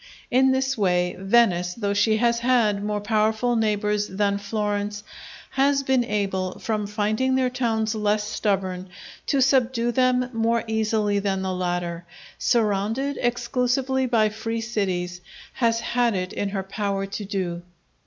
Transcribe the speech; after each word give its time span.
In 0.31 0.51
this 0.51 0.75
way 0.79 1.15
Venice, 1.19 1.75
though 1.75 1.93
she 1.93 2.17
has 2.17 2.39
had 2.39 2.83
more 2.83 3.01
powerful 3.01 3.55
neighbours 3.55 4.07
than 4.07 4.39
Florence, 4.39 5.03
has 5.51 5.83
been 5.83 6.03
able, 6.03 6.57
from 6.57 6.87
finding 6.87 7.35
their 7.35 7.51
towns 7.51 7.93
less 7.93 8.23
stubborn, 8.23 8.89
to 9.27 9.43
subdue 9.43 9.91
them 9.91 10.31
more 10.33 10.63
easily 10.65 11.19
than 11.19 11.43
the 11.43 11.53
latter, 11.53 12.03
surrounded 12.39 13.19
exclusively 13.21 14.07
by 14.07 14.29
free 14.29 14.61
cities, 14.61 15.21
has 15.53 15.81
had 15.81 16.15
it 16.15 16.33
in 16.33 16.49
her 16.49 16.63
power 16.63 17.05
to 17.05 17.23
do. 17.23 17.61